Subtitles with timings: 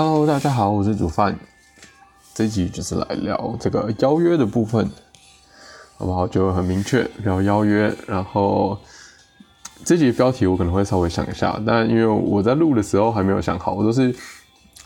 [0.00, 1.36] Hello，大家好，我是煮饭。
[2.32, 4.88] 这一集就是来聊这个邀约的部分，
[5.96, 6.24] 好不好？
[6.24, 7.92] 就很明确聊邀约。
[8.06, 8.78] 然后
[9.84, 14.14] 这集标题我可能会稍微想一下，但因为我在录的时候还没有想好，我都是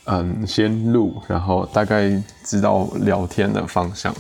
[0.07, 2.11] 嗯先录，然后大概
[2.43, 4.15] 知道聊天的方向，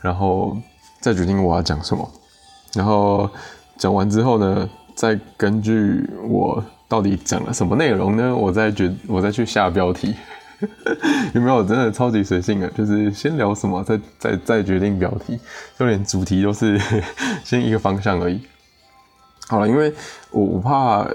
[0.00, 0.56] 然后
[1.00, 2.10] 再决定我要讲什么。
[2.72, 3.30] 然后
[3.78, 6.60] 讲完之后呢，再根据我。
[6.92, 8.36] 到底讲了什么内容呢？
[8.36, 10.14] 我再决，我再去下标题，
[11.32, 12.70] 有没有真的超级随性啊？
[12.76, 15.40] 就是先聊什么，再再再决定标题，
[15.78, 16.78] 就连主题都是
[17.42, 18.42] 先一个方向而已。
[19.48, 19.90] 好了，因为
[20.32, 21.08] 我我怕，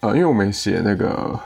[0.00, 1.40] 呃，因为我没写那个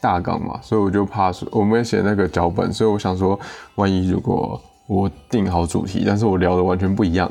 [0.00, 3.38] 大纲嘛，所以我就怕我没写那个脚本，所以我想说，
[3.74, 7.30] 万一如果我定好主题，但是我聊的完全不一样。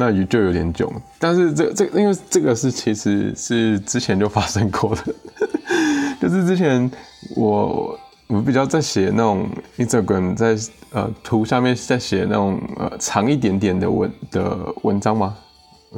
[0.00, 5.14] 那就就有点囧，但是这这因为这个是其实是之前就发生过的，
[6.18, 6.90] 就是之前
[7.36, 10.56] 我我比较在写那种 Instagram 在
[10.92, 15.36] 呃图下面在写那种呃长一点点的文的文章吗？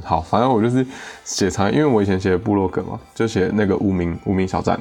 [0.02, 0.84] 好，反正我就是
[1.24, 4.80] 写长，因为我以前写部落格嘛，就写那个无名无名小站。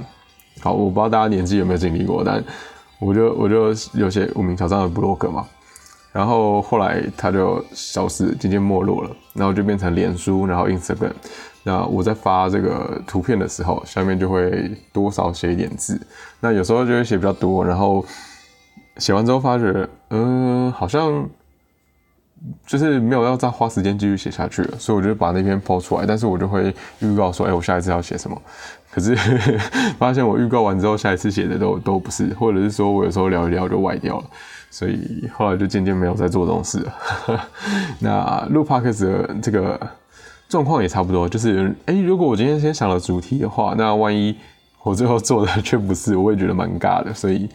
[0.62, 2.44] 好，我不知道大家年纪有没有经历过，但
[3.00, 5.46] 我就我就有写无名小站的部落格嘛。
[6.12, 11.14] 然后后来它就消失，渐渐没落了，然后就变成脸书，然后 Instagram。
[11.64, 16.00] 那我在发这个图片的时候，下面就会多少写一点字。
[16.40, 18.04] 那有时候就会写比较多，然后
[18.98, 21.30] 写完之后发觉，嗯，好像
[22.66, 26.06] 就是没有要再花时间继续写下去了，所以我就把那篇抛出来。
[26.06, 28.42] 但是我就会预告说，哎，我下一次要写什么。
[28.92, 29.16] 可是
[29.98, 34.26] 发现我预告完之后，下一次写的都都不是，或者是说我有时候聊一聊就歪掉了。
[34.72, 36.94] 所以后来就渐渐没有再做这种事了。
[38.02, 39.80] 那录 podcast 的这个
[40.50, 44.36] 状况也差不多，就是哎，如果我今天先想了主题的话，那万一
[44.82, 47.14] 我最后做的却不是，我也觉得蛮尬的。
[47.14, 47.48] 所以，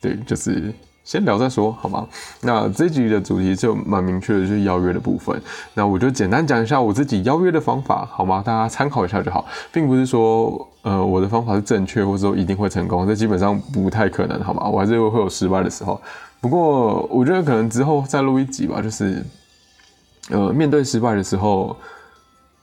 [0.00, 0.72] 对，就是。
[1.04, 2.06] 先聊再说，好吗？
[2.40, 5.40] 那这集的主题就蛮明确的，就是邀约的部分。
[5.74, 8.42] 那我就简单讲一下我自己邀约的方法，好吗？
[8.44, 14.68] 大家参考一下就好，并不是说，呃，我的方法是正确，或者说一定会成功，这基本上不太可能，好吗？
[14.68, 16.00] 我还是会有失败的时候。
[16.40, 19.24] 不过，我觉得可能之后再录一集吧，就是，
[20.30, 21.76] 呃，面对失败的时候，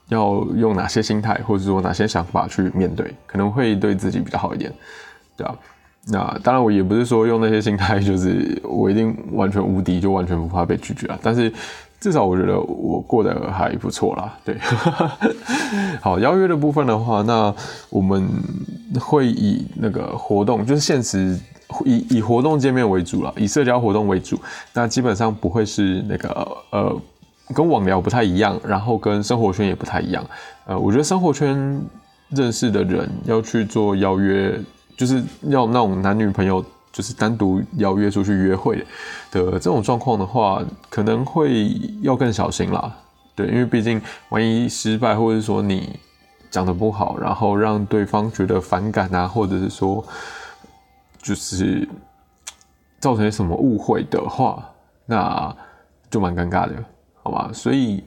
[0.08, 4.72] 要用哪些心态，或者说哪些想法去面对，可能会对自己比较好一点，
[5.36, 5.54] 对吧？
[6.08, 11.18] 那当然，我也不是说用那些心态， 就是我一定完全无敌，就完全不怕被拒绝啊。
[11.22, 11.52] 但是
[12.00, 14.34] 至少我觉得我过得还不错啦。
[14.42, 14.56] 对，
[16.00, 17.54] 好，邀约的部分的话，那
[17.90, 18.26] 我们
[18.98, 21.38] 会以那个活动，就是现实
[21.84, 24.40] 以以活动见面为主了，以社交活动为主。
[24.72, 27.00] 那基本上不会是那个呃，
[27.54, 30.24] 跟网聊不太一样，然后跟生活圈也不太一样。
[30.64, 31.78] 呃，我觉得生活圈
[32.30, 34.58] 认识的人要去做邀约。
[35.00, 36.62] 就是要那种男女朋友，
[36.92, 38.76] 就是单独邀约出去约会
[39.30, 41.70] 的这种状况的话，可能会
[42.02, 42.94] 要更小心啦。
[43.34, 45.98] 对，因为毕竟万一失败，或者说你
[46.50, 50.04] 讲的不好，然后让对方觉得反感啊，或者是说
[51.22, 51.88] 就是
[52.98, 54.62] 造成什么误会的话，
[55.06, 55.56] 那
[56.10, 56.74] 就蛮尴尬的，
[57.22, 57.50] 好吧？
[57.54, 58.04] 所以，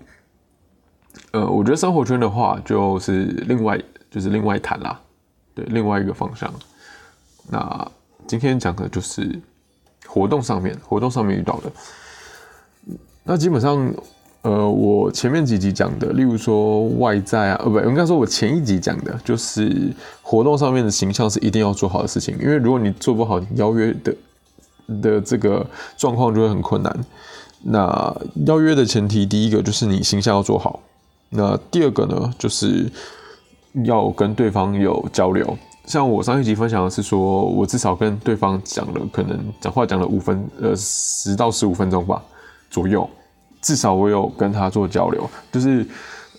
[1.32, 3.82] 呃，我觉得生活圈的话，就是另外
[4.12, 5.00] 就是另外谈啦，
[5.56, 6.54] 对，另外一个方向。
[7.50, 7.92] 那
[8.26, 9.40] 今天讲的就是
[10.08, 11.72] 活动上面，活动上面遇到的。
[13.24, 13.94] 那基本上，
[14.42, 22.38] 呃，我前面几集讲的，例如说外在啊，呃，不，应该说我前一集讲的，就是活动上面的形象是一定要做好的事情。
[22.40, 24.16] 因为如果你做不好邀约的
[25.02, 25.66] 的这个
[25.98, 27.06] 状况，就会很困难。
[27.62, 28.16] 那
[28.46, 30.82] 邀约的前提，第一个就是你形象要做好。
[31.30, 32.92] 那第二个呢，就是
[33.86, 35.58] 要跟对方有交流。
[35.86, 42.24] 像我上一集分享的是说，我至少跟对方讲了，可能讲话讲了五分，呃，十到十五分钟吧
[42.70, 43.08] 左右，
[43.62, 45.86] 至少我有跟他做交流，就是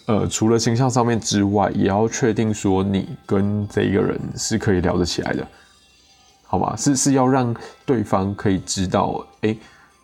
[0.06, 5.46] 呃，除了形象上面之外，也要确定说你跟这一个人是可以聊得起来的，
[6.44, 6.74] 好吗？
[6.74, 7.54] 是是要让
[7.84, 9.54] 对方可以知道，哎，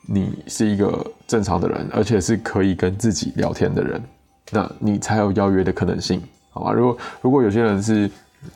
[0.06, 4.02] 你是一个正常的人，而且是可以跟自己聊天的人，
[4.50, 6.72] 那你才有邀约的可能性，好吗？
[6.72, 8.10] 如果如果有些人是。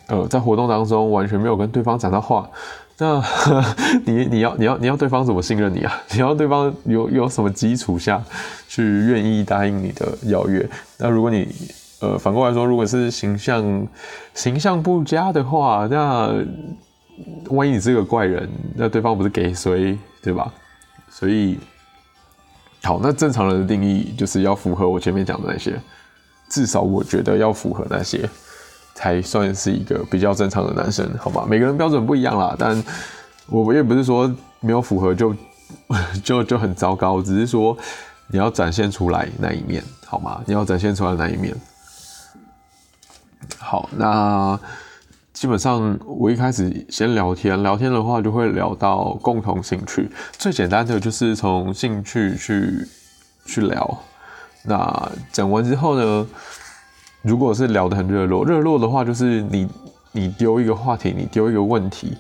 [0.07, 2.49] 呃，在活动当中完全没有跟对方讲到话，
[2.99, 3.23] 那
[4.07, 6.03] 你你要你要你要对方怎么信任你啊？
[6.13, 8.23] 你要对方有有什么基础下
[8.69, 10.67] 去愿意答应你的邀约？
[10.99, 11.49] 那如果你
[12.01, 13.87] 呃反过来说，如果是形象
[14.35, 16.33] 形象不佳的话，那
[17.51, 20.53] 万一你是个怪人，那对方不是给谁对吧？
[21.11, 21.59] 所以
[22.83, 25.79] 好，那正常人的定义就是要符合我前面讲的那些，
[26.49, 28.29] 至少我觉得要符合那些。
[28.95, 31.45] 才算是一个比较正常的男生，好吧？
[31.49, 32.83] 每个人标准不一样啦，但
[33.47, 35.35] 我也不是说没有符合就
[36.23, 37.77] 就就很糟糕，只是说
[38.29, 40.41] 你要展现出来那一面，好吗？
[40.47, 41.55] 你要展现出来那一面。
[43.59, 44.59] 好，那
[45.33, 50.09] 基本上我一开始先聊天，聊天的话就会聊到共同兴趣，
[50.39, 52.89] 最简单的就是从兴趣去
[53.45, 54.03] 去聊。
[54.63, 56.27] 那讲完之后呢，
[57.25, 59.69] 如果是聊得很热络，热络的话就是你
[60.13, 62.17] 你丢一个话题，你丢一个问题，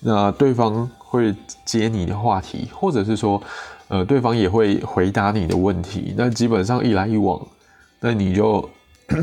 [0.00, 3.42] 那对方会接你的话题，或者是说，
[3.88, 7.40] 呃，对方也会回答你的问题，那基本上一来一往，
[8.00, 8.68] 那你就。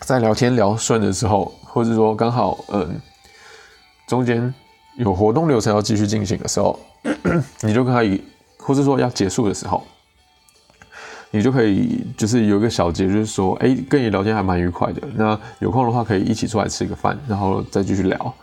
[0.00, 3.00] 在聊天聊顺的时候，或者说刚好嗯，
[4.08, 4.52] 中间
[4.98, 6.76] 有活动流程要继续进行的时候，
[7.62, 8.20] 你就可以，
[8.58, 9.80] 或者说要结束的时候，
[11.32, 15.02] 你就可以就是有一个小结，就是说，哎，跟你聊天还蛮愉快的。
[15.16, 18.34] 那有空的话可以一起出来吃个饭，然后再继续聊。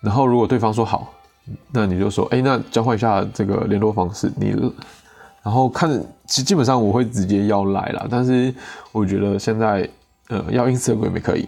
[0.00, 1.12] 然后如果对方说好，
[1.70, 4.50] 那你就说，哎，那交换一下这个联络方式，你，
[5.44, 5.88] 然后看，
[6.26, 8.52] 基基本上我会直接要来了，但是
[8.90, 9.88] 我觉得现在。
[10.28, 11.46] 呃，要 Instagram 也可以，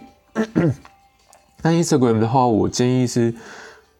[1.63, 3.33] 那 Instagram 的话，我建议是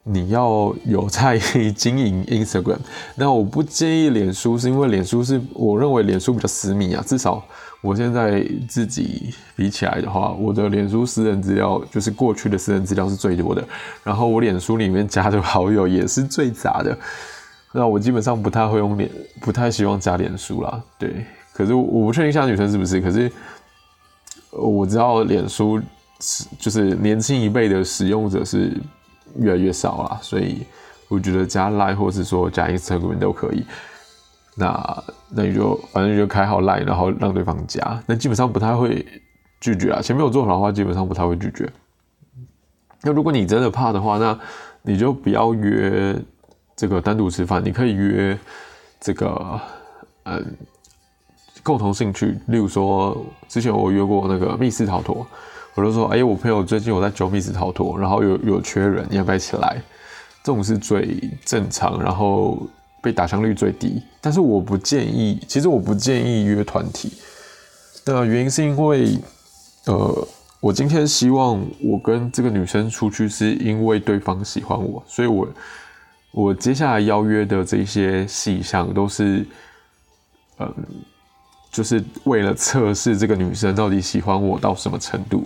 [0.08, 1.38] 你要有在
[1.76, 2.78] 经营 Instagram。
[3.18, 7.04] 那我不建议脸书，是因为脸书是我认为脸书比较私密啊。
[7.06, 7.44] 至少
[7.82, 13.68] 我现在自己比起来的话，我的脸书私人资料就是过去的私人资料是最多的，
[14.04, 16.98] 然后我脸书里面加的好友也是最杂的。
[17.74, 19.10] 那我基本上不太会用脸，
[19.42, 20.82] 不太希望加脸书啦。
[21.00, 23.32] 对，可是我不确定现在女生是不是，可是。
[24.58, 25.82] 我知道脸书
[26.22, 28.72] 是就是年轻一辈的使用者是
[29.38, 30.66] 越来越少了，所以
[31.08, 33.66] 我觉得加 Line 或是说加 Instagram 都可以。
[34.56, 39.06] 那那你就反正就开好 Line，然后让对方加，那基本上不太会
[39.60, 40.02] 拒绝啊。
[40.02, 41.70] 前面有做好的话，基本上不太会拒绝。
[43.02, 44.40] 那如果你真的怕的话，那
[44.82, 46.16] 你就不要约
[46.76, 48.38] 这个单独吃饭，你可以约
[49.00, 49.60] 这个
[50.24, 50.56] 嗯。
[51.64, 55.26] 共同兴趣，例如说，之前我约过那个密室逃脱，
[55.76, 59.82] 我就说，哎，我朋友最近有在九密室逃脱，然后有有缺人，你要不要一起来？
[60.42, 62.66] 这种是最正常，然后
[63.02, 64.02] 被打枪率最低。
[64.22, 67.12] 但是我不建议，其实我不建议约团体。
[68.06, 69.18] 那原因是因为，
[69.88, 70.28] 呃，
[70.62, 75.48] 我今天希望我跟这个女生出去，是因为对方喜欢我，所以我
[76.32, 79.46] 我接下来邀约的这些细项都是，
[80.60, 80.74] 嗯。
[81.72, 85.46] 就是为了测试这个女生到底喜欢我到什么程度，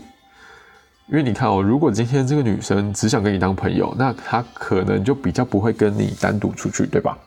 [1.10, 7.18] 因为你看哦，如果今天这个女生只想跟你当朋友，那她可能就比较不会跟你单独出去，对吧？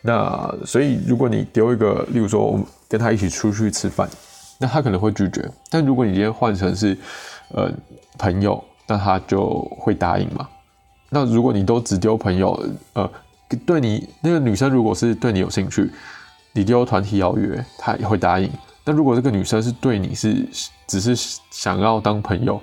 [0.00, 4.08] 那所以如果你丢一个，例如说我跟她一起出去吃饭，
[4.58, 5.48] 那她可能会拒绝。
[5.70, 6.96] 但如果你今天换成是
[7.50, 7.70] 呃
[8.18, 10.48] 朋友，那她就会答应嘛。
[11.10, 12.58] 那如果你都只丢朋友，
[12.94, 13.10] 呃，
[13.66, 15.90] 对你那个女生如果是对你有兴趣。
[16.54, 18.50] 你丢团体邀约，她也会答应。
[18.84, 20.46] 那如果这个女生是对你是
[20.86, 21.16] 只是
[21.50, 22.60] 想要当朋友，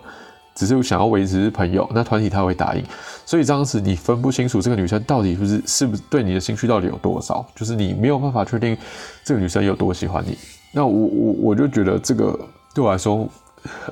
[0.59, 2.83] 只是想要维持朋友，那团体他会答应。
[3.25, 8.77] 所以当时你分不清楚这个女生到底是不是是不是对你的兴趣到底有多少，就是你没有办法确定
[9.23, 10.37] 这个女生有多喜欢你。
[10.73, 12.37] 那我我我就觉得这个
[12.75, 13.25] 对我来说，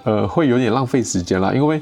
[0.04, 1.82] 呃，会有点浪费时间啦，因为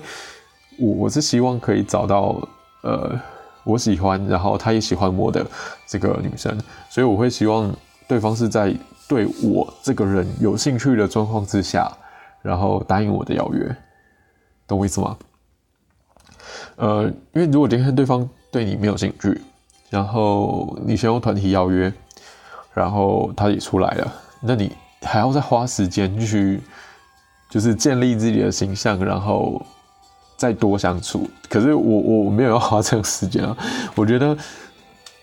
[0.77, 2.39] 我我是希望可以找到
[2.83, 3.19] 呃
[3.63, 5.43] 我喜欢，然后她也喜欢我的
[5.87, 6.55] 这个女生，
[6.89, 7.75] 所以我会希望。
[8.07, 8.71] 对方是在
[9.07, 11.91] 对我这个人有兴趣的状况之下，
[12.43, 13.75] 然后答应我的邀约，
[14.67, 15.17] 懂我意思吗？
[16.77, 17.03] 呃，
[17.33, 19.41] 因为如果今天对方对你没有兴趣，
[19.89, 21.91] 然后你先用团体邀约，
[22.73, 26.61] 然后他也出来了，那你还要再花时间去，
[27.49, 29.61] 就是建立自己的形象，然后
[30.35, 31.29] 再多相处。
[31.49, 33.55] 可是我我没有要花这个时间啊，
[33.95, 34.37] 我觉得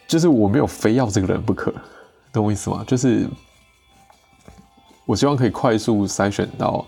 [0.06, 1.72] 就是我没有非要这个人不可。
[2.32, 2.82] 懂我意思吗？
[2.86, 3.28] 就是
[5.04, 6.82] 我希望可以快速筛选到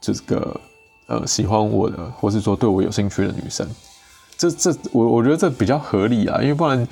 [0.00, 0.60] 这个
[1.06, 3.68] 呃喜欢我的，或是说对我有兴趣的女生。
[4.36, 6.88] 这这我我觉得这比较合理啊，因为不然，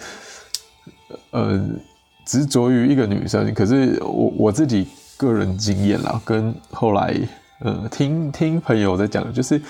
[1.31, 1.61] 呃，
[2.25, 7.15] 执着于一个女生，可是我我自己个人经验啦，跟后来
[7.61, 9.61] 呃听听朋友在讲，就是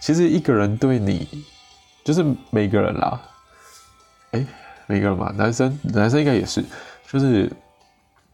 [0.00, 1.26] 其实一个人对你，
[2.04, 3.20] 就是每个人啦，
[4.32, 4.46] 哎，
[4.86, 6.64] 每个人嘛，男生男生应该也是，
[7.10, 7.50] 就是。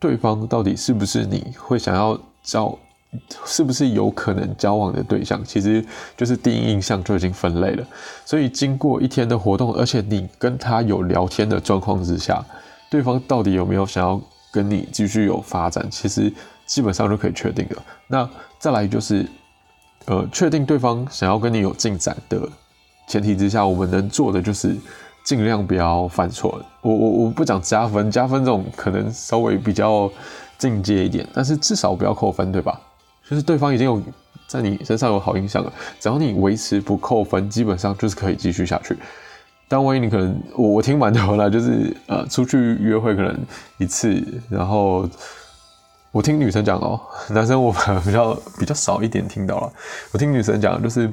[0.01, 2.79] 对方到底是不是你会想要交，
[3.47, 5.43] 是不是有可能交往的对象？
[5.45, 5.85] 其实
[6.17, 7.87] 就是第一印象就已经分类了。
[8.25, 12.45] 所以经过一天的活动，而且你跟他有聊天的状况之下，
[12.91, 14.21] 对方到底有没有想要
[14.53, 15.87] 跟你继续有发展？
[15.91, 16.33] 其实
[16.67, 17.83] 基本上就可以确定了。
[18.07, 19.27] 那再来就是，
[20.05, 22.47] 呃，确定对方想要跟你有进展的
[23.07, 24.77] 前提之下，我们能做的就是
[25.25, 26.61] 尽量不要犯错。
[26.83, 30.11] 我我我不讲加分，加分这种可能稍微比较
[30.59, 32.79] 进阶一点，但是至少不要扣分，对吧？
[33.29, 34.03] 就是对方已经有
[34.47, 38.97] 在你身上有好印象了，只要你维持不扣分，基本上就是可以继续下去。
[39.69, 43.39] 但万一你可能我我听蛮多了，就是呃出去约会可能
[43.77, 45.09] 一次，然后
[46.13, 47.73] 我听女生讲哦，男生我
[48.05, 49.73] 比较比较少一点听到了。
[50.13, 51.11] 我听女生讲就是。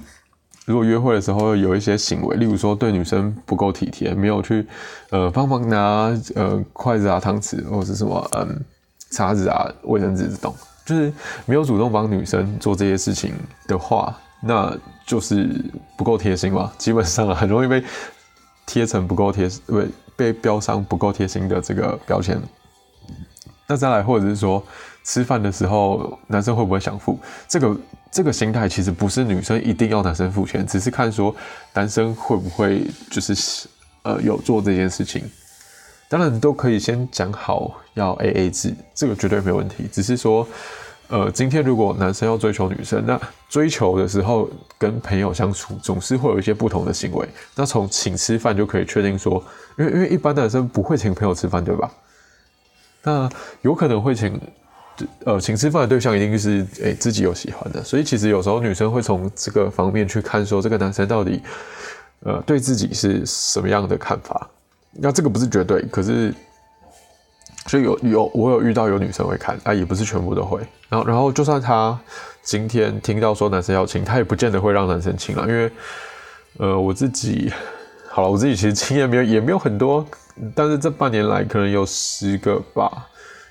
[0.67, 4.65] 如果约会的时候有一些行为，例如说对女生不够体贴，没有去
[5.11, 8.59] 呃帮忙拿呃筷子啊、汤匙或者什么嗯
[9.11, 10.55] 叉子啊、卫生纸这种，
[10.85, 11.11] 就是
[11.45, 13.33] 没有主动帮女生做这些事情
[13.67, 14.71] 的话，那
[15.05, 15.49] 就是
[15.97, 16.71] 不够贴心嘛。
[16.77, 17.83] 基本上很容易被
[18.65, 22.39] 贴成不够贴，被被标上不够贴心的这个标签。
[23.67, 24.63] 那再来，或者是说
[25.03, 27.19] 吃饭的时候，男生会不会想付？
[27.47, 27.77] 这个
[28.11, 31.35] 这个心态其实不是女生一定要男生付钱，只是看说
[31.73, 33.67] 男生会不会就是
[34.03, 35.23] 呃有做这件事情。
[36.15, 39.83] 当然都可以先讲好要 A A 制，这个绝对没问题。
[39.91, 40.47] 只是说，
[41.09, 43.19] 呃，今天如果男生要追求女生，那
[43.49, 47.27] 追求的时候跟朋友相处总是会有一些不同的行为。
[47.53, 49.43] 那从请吃饭就可以确定说，
[49.77, 51.91] 因为因为一般男生不会请朋友吃饭，对吧？
[53.03, 53.29] 那
[53.61, 54.39] 有可能会请，
[55.25, 61.41] 呃，请吃饭的对象一定是诶自己有喜欢的，所以其实有时候女生会从这个方面去看，说这个男生到底，
[62.21, 64.49] 呃，对自己是什么样的看法。
[64.95, 66.33] 那这个不是绝对，可是，
[67.67, 70.61] 所以有有我有遇到有女生会看，啊，也不是全部都会。
[70.89, 71.99] 然后然后就算他
[72.41, 75.71] 今天听到说男生要请，他也不见得会让男生请了，因为，
[76.57, 77.51] 呃，我自己。
[78.07, 80.05] 好了，我自己其实经验没有，也没有很多，
[80.55, 83.05] 但是这半年来可能有十个吧，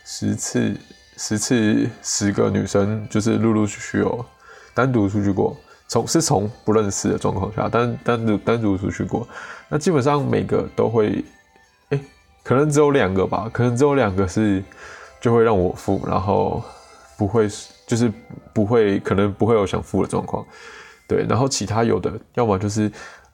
[0.06, 0.74] 十次，
[1.18, 4.24] 十次，十个女生就是陆陆续续有
[4.72, 5.54] 单独出去过，
[5.86, 9.28] 从是从不认识的状况下单单独单独出去过，
[9.68, 11.24] 那基本上每个都会，
[11.90, 12.00] 哎，
[12.42, 14.62] 可能只有两个吧，可能只有两个是
[15.20, 16.62] 就会让我付，然后
[17.16, 17.48] 不会
[17.86, 18.10] 就是
[18.52, 20.44] 不会，可能不会有想付的状况，
[21.06, 22.90] 对，然后其他有的要么就是。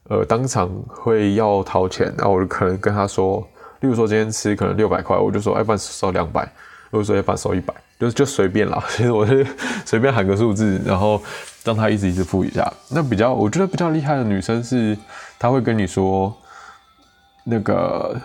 [0.08, 3.38] 呃，当场会要掏钱，然后我就可能跟他说，
[3.78, 6.42] 例如说今天吃可能六百块，我就说，哎，不收两百，
[6.90, 8.82] 如果说要不收一百，就就随便啦。
[8.90, 9.46] 其实我是
[9.84, 11.22] 随便喊个数字，然后
[11.62, 12.72] 让他一直一直付一下。
[12.88, 14.98] 那比较我觉得比较厉害的女生是，
[15.40, 16.32] 他会跟你说，
[17.42, 18.16] 那个，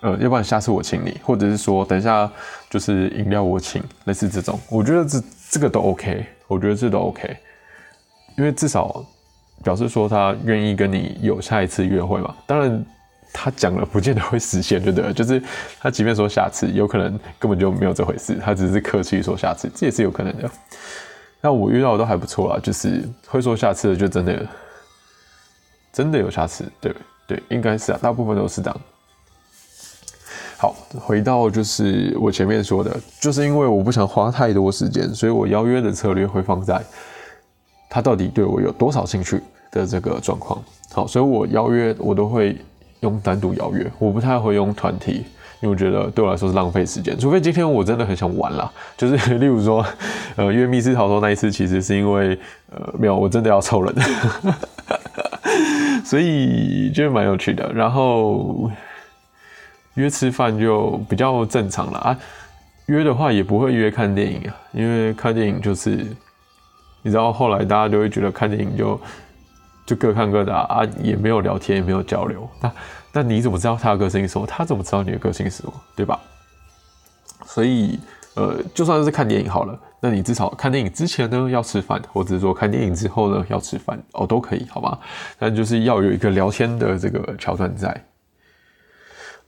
[0.00, 2.28] 呃，要不然下次我请你，或者是说等一下
[2.68, 7.36] 就是饮料我请，类似这种，我觉得这这个都 OK，我觉得这都 OK，
[8.36, 9.04] 因为至少。
[9.62, 12.34] 表示说他愿意跟你有下一次约会嘛？
[12.46, 12.82] 当然，
[13.30, 15.12] 他讲了不见得会实现，对不对？
[15.12, 15.42] 就是
[15.78, 20.50] 他即便说下次，有可能根本就没有这回事，他只是客气说下次，这也是有可能的。
[21.42, 24.46] 那我遇到的都还不错啦，就是会说下次的，就真的
[25.92, 26.94] 真的有瑕疵，对
[27.26, 28.80] 对，应该是啊，大部分都是这样。
[30.56, 36.82] 好，回到就是我前面说的，就是因为我不想花太多时间，所以我邀约的策略会放在。
[37.92, 39.42] 他到底对我有多少兴趣
[39.72, 40.62] 的这个状况？
[40.92, 42.56] 好，所以我邀约我都会
[43.00, 45.24] 用单独邀约，我不太会用团体，
[45.60, 47.18] 因为我觉得对我来说是浪费时间。
[47.18, 49.84] 除非今天我真的很想玩啦， 就是例如说，
[50.36, 52.38] 呃，约密室逃脱那一次，其实是因为
[52.70, 53.92] 呃没有，我真的要凑人，
[56.10, 57.72] 所以就蛮有趣的。
[57.72, 58.68] 然后
[59.94, 62.18] 约吃饭就比较正常了啊，
[62.86, 66.04] 约的话也不会约看电影啊，因为看电影就是。
[67.02, 69.00] 你知道后来大家就会觉得看电影就
[69.86, 72.46] 就各看各的啊，也没有聊天，也没有交流。
[72.60, 72.72] 那
[73.10, 74.46] 那你怎么知道他的个性是什么？
[74.46, 75.72] 他怎么知道你的个性是什么？
[75.96, 76.20] 对吧？
[77.46, 77.98] 所以
[78.34, 84.98] 呃，就算是看电影好了，那你至少看电影之前呢要吃饭，或者说看电影之后呢要吃饭哦，都可以，好吗？
[85.38, 88.04] 但就是要有一个聊天的这个桥段在。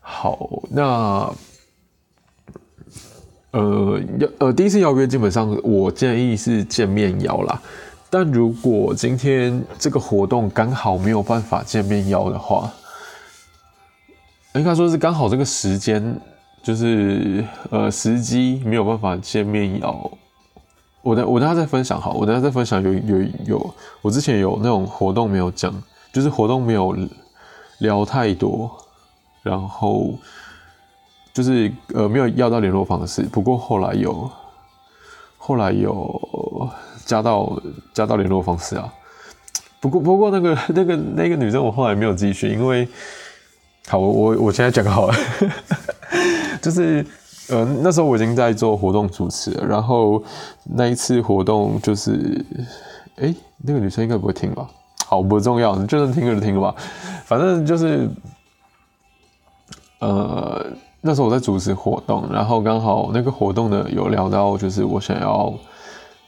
[0.01, 1.33] 好，那。
[3.53, 7.61] 呃，要呃第一次邀约，基本上我建议是见面邀啦。
[8.09, 12.73] 但如果今天这个活动刚好没有办法见面邀的话，
[14.55, 16.19] 应该说是刚好这个时间
[16.63, 20.11] 就是呃时机没有办法见面邀。
[21.03, 25.73] 我等我等下再分享好，我等下再分享有有有我之前有那种活动没有讲，
[26.13, 26.97] 就是活动没有
[27.79, 28.71] 聊太多，
[29.43, 30.15] 然后。
[31.35, 34.31] 就是呃没有要到联络方式，不过后来有，
[35.39, 36.69] 后来有
[37.07, 37.59] 加到
[37.95, 38.93] 加到联络方式啊。
[39.81, 42.87] 不过不过那个那个那个女生我后来没有继续，因为
[43.89, 45.15] 好我我我现在讲好了，
[46.61, 47.03] 就是
[47.49, 50.23] 呃那时候我已经在做活动主持了，然后
[50.65, 52.45] 那一次活动就是
[53.17, 54.69] 哎那个女生应该不会听吧？
[55.07, 56.75] 好不重要，就算听就听吧，
[57.25, 58.09] 反正就是。
[60.05, 60.67] 呃，
[61.01, 65.55] 那时候我在主持活动，然后刚好那个活动呢有聊到，就是我想要，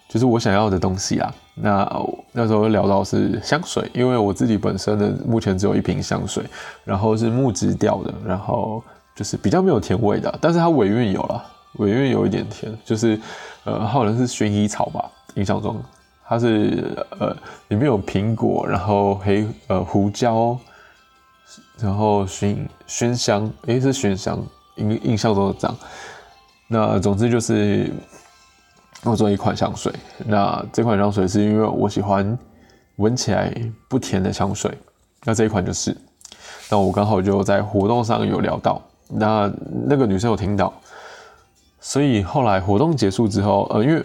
[0.08, 1.34] 就是我想要的东西啊。
[1.56, 6.44] 那那时候聊到是香水，因为我自己本身的目前只有一瓶香水，
[6.84, 8.80] 然后是木质调的，然后
[9.14, 11.44] 就是比较没有甜味的，但是它尾韵有了，
[11.74, 13.20] 尾韵有一点甜，就是
[13.64, 15.82] 呃，好像是薰衣草吧，印象中
[16.26, 17.36] 它是呃
[17.68, 20.58] 里面有苹果，然后黑呃胡椒。
[21.78, 24.40] 然后熏熏香，诶，是熏香，
[24.76, 25.76] 印印象中的这样。
[26.68, 27.92] 那总之就是
[29.02, 29.92] 我做一款香水。
[30.24, 32.38] 那这款香水是因为我喜欢
[32.96, 33.52] 闻起来
[33.88, 34.72] 不甜的香水。
[35.24, 35.94] 那这一款就是。
[36.70, 38.80] 那我刚好就在活动上有聊到，
[39.14, 39.52] 那
[39.86, 40.72] 那个女生有听到，
[41.80, 43.96] 所以后来活动结束之后，呃，因为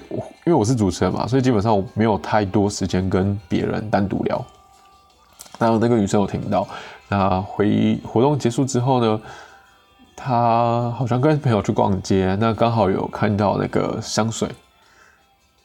[0.46, 4.46] 因为我是主持人嘛，所以基本上我没有太多时间跟别人单独聊。
[5.58, 6.68] 然后那个女生有听到。
[7.10, 9.20] 那回活动结束之后呢，
[10.16, 14.48] 她好像跟朋友去逛街，那刚好有看到那个香水。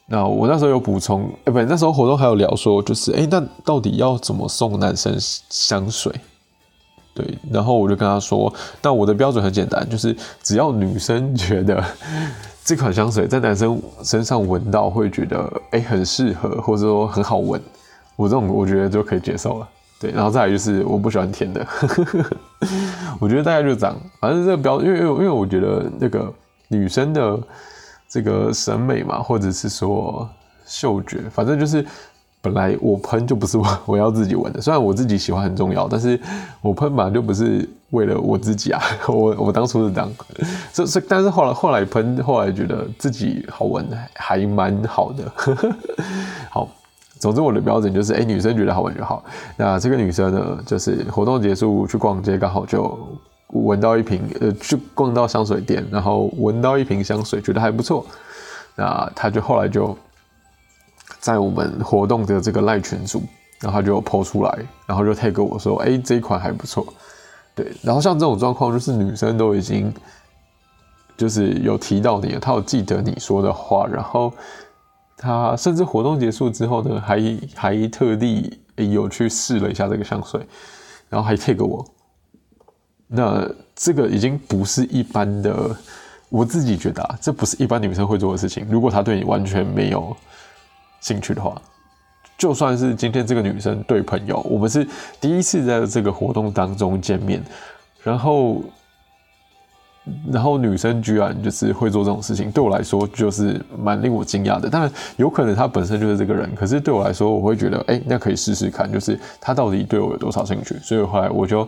[0.07, 6.13] 那我那时候有补充，哎，不，那时候活动还有聊说，就是哎，那到底要怎么送男生香水？
[7.15, 11.81] 对，然后我就跟他说，那我的标准很简单，就是只要女生觉得
[12.63, 17.61] 这款香水在男生身上闻到会觉得哎很适合，或者说很好闻，
[18.17, 19.69] 我这种我觉得就可以接受了。
[19.97, 21.65] 对，然后再来就是我不喜欢甜的，
[23.17, 23.95] 我觉得大概就这样。
[24.19, 26.29] 反正这个标，因为因为因为我觉得那个
[26.67, 27.39] 女生的
[28.09, 30.29] 这个审美嘛，或者是说
[30.65, 31.85] 嗅觉，反正就是
[32.45, 34.61] 本来我喷就不是我我要自己闻的。
[34.61, 36.19] 虽然我自己喜欢很重要，但是
[36.61, 38.79] 我喷嘛就不是为了我自己啊。
[39.09, 40.11] 我我当初是这样，
[40.71, 43.83] 这这但是后来后来喷，后来觉得自己好闻，
[44.13, 45.23] 还蛮好的。
[46.51, 46.69] 好。
[47.17, 49.23] 总之，我的标准就是，哎，女生觉得好闻就好。
[49.55, 52.95] 那这个女生呢，就是活动结束去逛街，刚好就
[53.47, 58.05] 闻到一瓶，呃，去逛到香水店，然后闻到一瓶香水，觉得还不错。
[58.75, 59.97] 那她就后来就
[61.19, 63.23] 在我们活动的这个赖群组，
[63.59, 66.85] 然后就抛出来，然后就 tag 我说，哎，这一款还不错。
[67.53, 69.93] 对，然后像这种状况，就是女生都已经
[71.17, 74.33] 就是有提到你，她有记得你说的话，然后。
[75.17, 77.17] 他甚至活动结束之后呢，还
[77.55, 80.45] 还特地有去试了一下这个香水，
[81.07, 81.83] 然后还 take 我。
[83.07, 85.73] 那这个已经不是一般的，
[86.27, 88.67] 我自己觉得啊，这不是一般女生会做的事情。
[88.69, 90.15] 如果她对你完全没有
[91.05, 91.61] 兴趣的话，
[92.37, 94.87] 就算是今天这个女生对朋友，我们是
[95.21, 97.43] 第一次在这个活动当中见面，
[98.03, 98.63] 然后。
[100.31, 104.69] 然后女生居然就是会做这种事情，对我来说就是蛮令我惊讶的。
[104.69, 110.77] 当然有可能她本身就是这个人，可是对我来说，我会觉得，哎，那可以试试看，就是她到底对我有多少兴趣。
[110.83, 111.67] 所以后来我就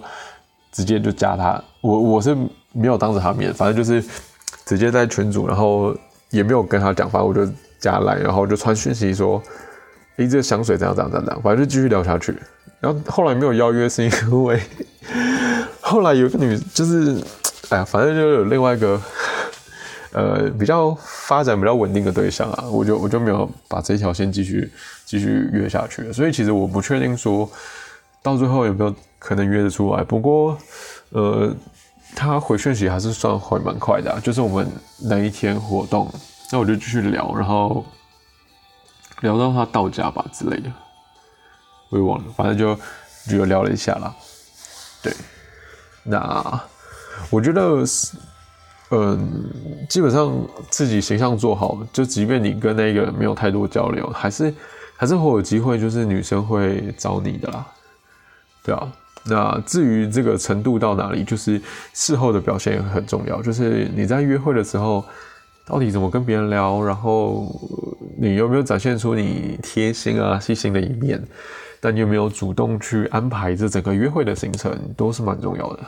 [0.72, 2.38] 直接就加她，我我是
[2.74, 4.08] 没有当着她面，反正就是
[4.68, 5.92] 直接在群组，然后
[6.30, 9.42] 也没有跟她讲，反正我就加来，然后就传讯息说，
[10.18, 12.36] 哎，这个香水怎样怎样怎样，反正就继续聊下去。
[12.80, 14.60] 然后后来没有邀约，是因为
[15.82, 17.22] 后来有个女就是。
[17.70, 19.02] 哎呀，反正就有另外一个，
[20.14, 24.72] 呃，比较发展比较稳定的对象啊，我就我就没有把这条线继续
[25.04, 26.14] 继续约下去。
[26.14, 27.50] 所以其实我不确定说
[28.24, 30.02] 到最后有没有可能约得出来。
[30.02, 30.58] 不过，
[31.10, 31.54] 呃，
[32.16, 34.66] 他回讯息还是算回蛮快的，就是我们
[35.04, 36.10] 那一天活动，
[36.52, 37.86] 那我就继续聊，然后
[39.22, 40.72] 聊到他到家吧之类的，
[41.90, 42.80] 我也忘了，反正就
[43.30, 44.14] 就聊了一下啦。
[45.02, 45.14] 对，
[46.04, 46.62] 那。
[47.32, 47.84] 我觉得，
[48.92, 49.52] 嗯，
[49.90, 50.32] 基本上
[50.70, 54.54] 自己形象做好，就即便你跟那个人没有太多交流，还是
[54.96, 57.66] 还是会有机会，就是女生会找你的啦，
[58.64, 58.88] 对啊。
[59.24, 61.60] 那至于这个程度到哪里，就是
[61.92, 63.42] 事后的表现也很重要。
[63.42, 65.04] 就是你在约会的时候，
[65.68, 67.46] 到底怎么跟别人聊，然后
[68.18, 71.22] 你有没有展现出你贴心啊、细心的一面，
[71.82, 75.80] 但你有没有主动去安排这整个约会的行程，都是蛮重要的。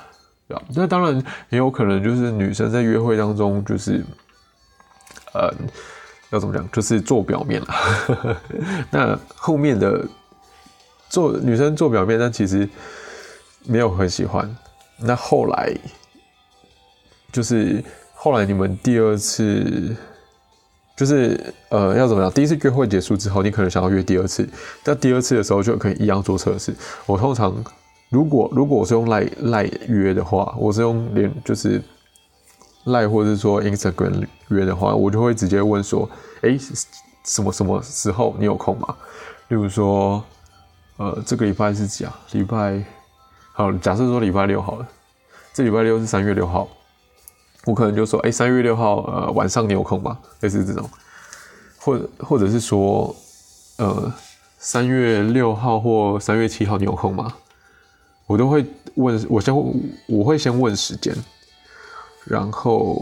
[0.50, 4.04] 对吧那当然也有可能，就是女生在约会当中，就是，
[5.34, 5.50] 呃，
[6.32, 7.68] 要怎么讲，就是做表面了。
[8.92, 10.06] 那后面的
[11.08, 12.68] 做女生做表面，但其实
[13.64, 14.54] 没有很喜欢。
[14.98, 15.74] 那后来
[17.32, 17.82] 就是
[18.22, 19.96] 后来你们第二次，
[20.98, 22.30] 就是呃，要怎么样？
[22.32, 24.48] 第一次约会结束之后，你可能想要约第二次，
[24.84, 26.76] 但第二次的时候就可以一样做测试。
[27.06, 27.56] 我通常。
[28.12, 31.80] 如果如果我是用赖赖约的话，我是用连就是
[32.86, 36.10] 赖或者是说 Instagram 约的话，我就会直接问说，
[36.42, 36.58] 哎，
[37.24, 38.96] 什么什么时候你有空吗？
[39.50, 40.24] 例如说，
[40.98, 42.20] 呃，这个礼拜是几啊？
[42.32, 42.84] 礼拜
[43.54, 44.88] 好，假设说礼拜六好了，
[45.54, 46.68] 这礼拜六是三月六号，
[47.66, 50.18] 我可能就说，哎，三月六号呃晚上你有空吗？
[50.42, 50.90] 类似这种，
[51.78, 53.16] 或者或者是说，
[53.78, 54.12] 呃，
[54.58, 57.34] 三月六号或三月七号你有空吗？
[58.26, 59.56] 我都会问，我先
[60.08, 61.16] 我会先问时间，
[62.26, 63.02] 然后。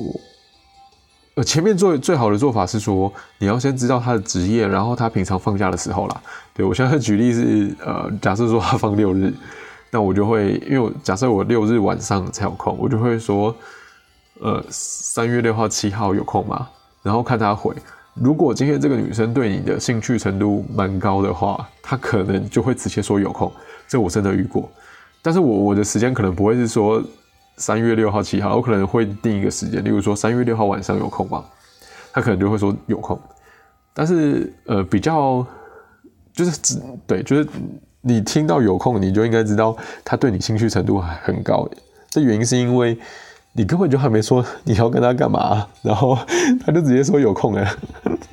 [1.36, 6.20] 呃，前面做最好的做法是说，你要先知道他的职业，然后他平常放假的时候啦。
[6.52, 9.32] 对我现在举例是，呃，假设说他放六日，
[9.92, 13.56] 那我就会，因为假设我六日晚上才有空，我就会说，
[14.42, 16.68] 呃，三月六号、七号有空吗？
[17.04, 17.76] 然后看他回。
[18.14, 23.52] 如果今天这个女生对你的兴趣程度蛮高的话，她可能就会直接说有空。
[23.88, 24.70] 这我真的遇过，
[25.22, 27.04] 但是我我的时间可能不会是说。
[27.60, 31.44] 三月六号、七号，我可能会定一个时间，例如说三月六号晚上有空吗？
[32.14, 33.20] 她可能就会说有空，
[33.96, 35.44] 但是呃，比较
[36.32, 37.50] 就是只对，就是
[38.02, 41.68] 你听到有空，你就应该知道她对你兴趣程度还很高。
[42.12, 42.96] 这原因是因为
[43.58, 46.18] 你根本就还没说你要跟他干嘛， 然后
[46.66, 47.68] 他就直接说有空了，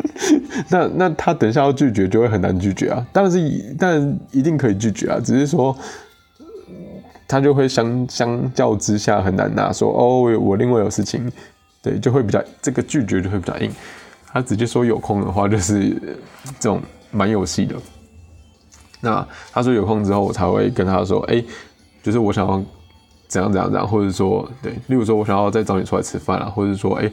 [0.71, 3.05] 那那他等一下要拒绝就会很难拒绝啊。
[3.13, 5.77] 当然是，但一定可以拒绝啊，只是说。
[7.27, 11.33] 他就会相相较之下很难拿，说哦，我另外有事情，
[11.83, 13.73] 对，就会比较这个拒绝就会比较硬。
[14.27, 15.89] 他直接说有空的话，就是
[16.61, 17.75] 这种蛮有戏的。
[19.01, 21.43] 那他说有空之后，我才会跟他说，哎，
[22.03, 22.63] 就是我想要
[23.29, 27.11] 怎样怎样怎样，或者说对，例如说我想要再找你出来吃饭啊，或者说哎，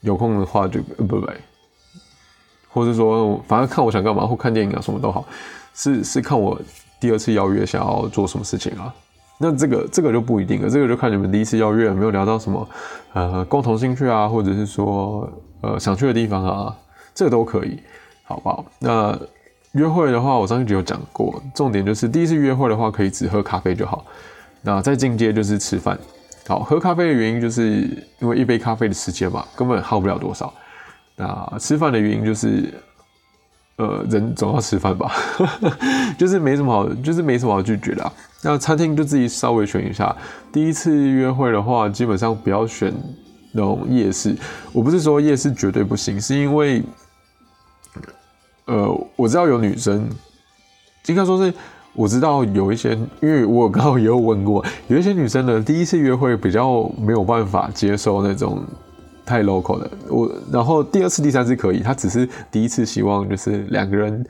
[0.00, 1.26] 有空的话就不不不，
[2.68, 5.24] 或者说反正看我想干嘛，或看电影啊，什么都好，
[5.74, 6.60] 是是看我
[7.00, 8.92] 第二次邀约想要做什么事情啊。
[9.40, 12.68] 那这个这个就不一定了，这个就看你们第一次邀约有没有聊到什么，
[13.12, 16.76] 呃，共同兴趣啊，或者是说呃想去的地方啊，
[17.14, 17.78] 这个都可以，
[18.24, 18.64] 好不好？
[18.80, 19.16] 那
[19.72, 24.04] 约会的话，我上一集有讲过，重点就是第一次约会的话，可以只喝咖啡就好。
[24.62, 25.98] 那再进阶就是吃饭。
[26.46, 27.80] 好，喝咖啡的原因就是
[28.20, 30.52] 因为一杯咖啡的时间嘛，根本耗不了多少。
[31.16, 32.72] 那吃饭的原因就是。
[33.80, 35.08] 呃，人总要吃饭吧，
[36.18, 38.12] 就是没什么好，就是没什么好拒绝的。
[38.42, 40.12] 那餐厅就自己稍微选一下。
[40.52, 42.92] 第一次约会的话，基本上不要选
[43.52, 44.36] 那种夜市。
[44.72, 46.82] 我不是说夜市绝对不行，是因为，
[48.64, 50.10] 呃，我知道有女生，
[51.06, 51.54] 应该说是
[51.98, 58.62] 我知道有一些，因为我刚好也有问过，有一些女生呢，第一次约会比较没有办法接受那种。
[59.26, 64.24] 太 local 的，我然后第二次、第三次可以，她只是第一次希望就是两个人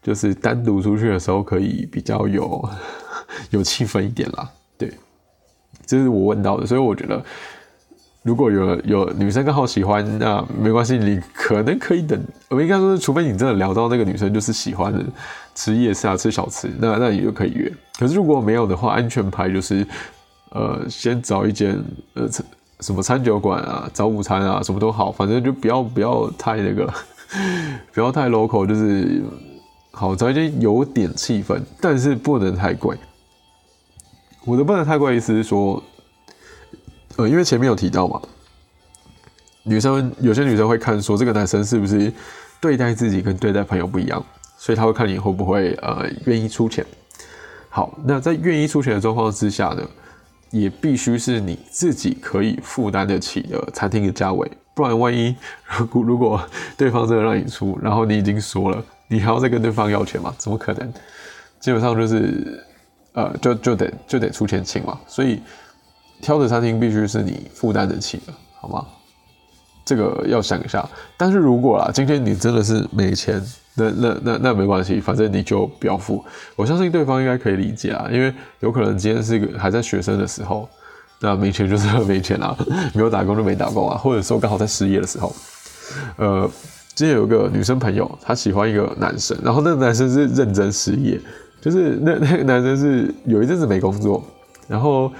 [0.00, 2.68] 就是单独出去的时候可以比较有
[3.50, 4.48] 有气氛一点啦，
[4.78, 4.92] 对，
[5.84, 7.20] 这是我问到的，所以我觉得
[8.26, 15.02] 如果有有女生刚好喜欢，那没关系，你可能可以等，我们应该说，除非你真的聊到那个女生就是喜欢的
[15.54, 17.72] 吃夜市啊、吃小吃，那 那你就可以约。
[17.98, 19.86] 可是如果没有的话，安全牌就是
[20.50, 21.80] 呃，先找一间
[22.14, 22.28] 呃。
[22.80, 26.86] 什么餐酒馆啊，找午餐啊，什么都好，反正就不要不要太那个，
[27.94, 29.22] 不要太 local，就是
[29.92, 32.94] 好找一间有点气氛，但是不能太贵。
[34.44, 35.82] 我的不能太贵意思是说，
[37.16, 38.20] 呃，因为前面有提到嘛，
[39.62, 42.12] 女生有些女生会看说这个男生是不是
[42.60, 44.24] 对待自己跟对待朋友不一样，
[44.56, 46.84] 所以他会看你会不会呃愿意出钱。
[47.68, 49.82] 好，那在愿意出钱的状况之下呢？
[50.50, 55.34] 也必须是你自己可以负担得起的餐厅的价位，不然万一
[55.76, 56.40] 如果如果
[56.76, 60.32] 对方真的让你出，然后你已经说了，你还要再跟对方要钱吗？
[60.38, 60.90] 怎么可能？
[61.58, 62.64] 基本上就是
[63.12, 64.98] 呃，就就得就得出钱请嘛。
[65.08, 65.40] 所以
[66.20, 68.84] 挑的餐厅必须是你负担得起的，好吗？
[69.84, 70.88] 这个要想一下。
[71.16, 73.42] 但是如果啦，今天你真的是没钱。
[73.78, 76.24] 那那那那没关系，反正你就不要付。
[76.56, 80.66] 我相信对方应该可以理解啊，因为有可能今天是一个还在学生的时候，
[81.20, 82.56] 那没钱就是没钱啊，
[82.94, 85.30] 没有打工就没打工啊，或者说刚好在失业的时候。
[86.16, 86.50] 呃，
[86.94, 91.20] 今天有一个女生朋友，她喜欢一个男生，然后那个男生是认真失业，
[91.60, 94.24] 就是那那个男生是有一阵子没工作，
[94.66, 95.12] 然后，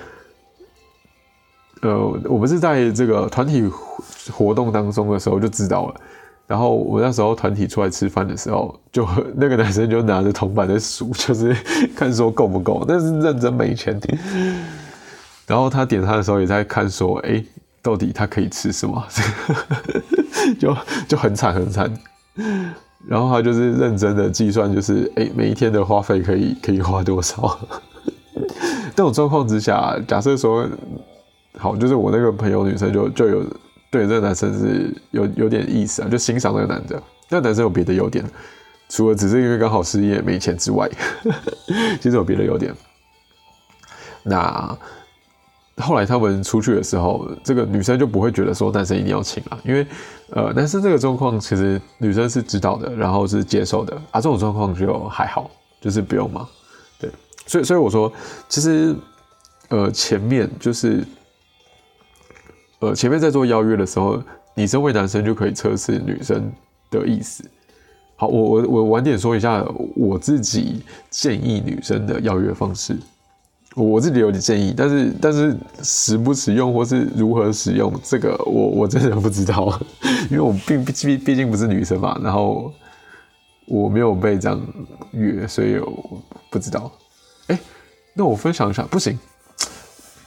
[1.82, 3.70] 呃，我们是在这个团体
[4.32, 5.94] 活动当中的时候就知道了。
[6.46, 11.54] 然后我那时候团体出来吃饭的时候，就那个男生就拿着铜板在数，就是
[11.94, 14.00] 看说够不够，但是认真没钱。
[15.46, 17.44] 然后他点餐的时候也在看说，哎，
[17.82, 19.04] 到底他可以吃什么？
[20.58, 20.76] 就
[21.08, 21.92] 就很惨很惨。
[23.08, 27.58] 然后他就是认真的计算，就是哎，每一天的花费可以可以花多少？
[28.94, 30.64] 这种状况之下，假设说
[31.59, 33.45] 好，就是我那个朋友女生就就有。
[33.88, 37.01] 对这个男生是有有点意思啊，就欣赏那个男的。
[37.31, 38.23] 那男生有别的优点，
[38.88, 40.90] 除了只是因为刚好失业没钱之外，
[42.03, 42.75] 其实有别的优点。
[44.25, 44.77] 那
[45.77, 49.87] 后来他们出去的时候，这个女生就不会觉得说男生一定要请了，因为
[50.31, 55.49] 呃，男生这个状况其实女生是知道的，然后是接受的啊，这种状况就还好，
[55.81, 56.47] 就是不用嘛，
[56.99, 57.09] 对，
[57.47, 58.12] 所以所以我说，
[58.49, 58.95] 其实
[59.69, 61.03] 呃前面就是
[62.80, 64.22] 呃前面在做邀约的时候，
[64.54, 66.52] 你身为男生就可以测试女生
[66.90, 67.44] 的意思。
[68.16, 72.96] 好，我我我晚点说一下我自己建议女生的邀约方式。
[73.74, 79.78] 我自己有点建议，但是但是使不使用或是如何使用，这个我我真的不知道，
[80.30, 82.72] 因为我并毕毕竟不是女生嘛，然后
[83.66, 84.58] 我没有被这样
[85.12, 86.90] 约，所以我不知道。
[87.48, 87.60] 哎，
[88.14, 89.18] 那我分享一下，不行，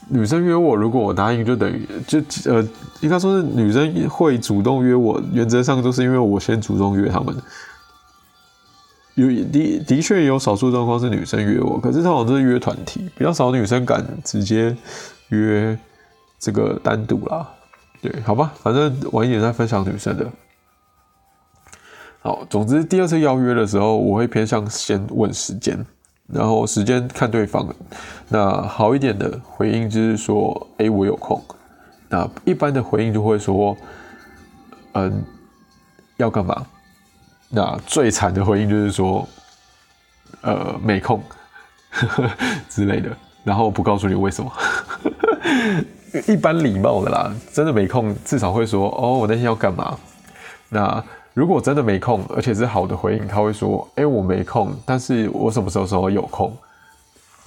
[0.10, 2.20] 女生约我，如果我答应，就等于就
[2.52, 2.68] 呃，
[3.02, 7.36] 应该说是女生会主动约我，原则上都是因为我先主动约他们。
[9.16, 14.76] 有的的确有少数状况是女生约我，可是通常都是约团体，比较少女生敢直接
[15.30, 15.78] 约
[16.40, 17.48] 这个单独啦。
[18.02, 20.26] 对，好吧，反正晚一点再分享女生的。
[22.22, 25.86] 好，总之第二次邀约的时候，我会偏向先问时间，
[26.32, 27.68] 然后时间看对方。
[28.28, 31.44] 那好一点的回应就是说，哎，我有空。
[32.10, 33.76] 那一般的回应就会说，
[34.94, 35.24] 嗯，
[36.18, 36.66] 要干嘛？
[37.50, 39.28] 那最惨的回应就是说，
[40.42, 41.22] 呃，没空
[42.70, 43.10] 之类的，
[43.44, 44.52] 然后不告诉你为什么。
[46.28, 49.98] 一般礼貌的啦，真的没空，至少会说哦，我那天要干嘛。
[50.70, 51.04] 那
[51.40, 56.52] 如果真的没空，而且是好的回应，他会说，哎，我没空，但是我什么时候时候有空？